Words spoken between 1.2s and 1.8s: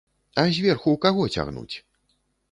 цягнуць?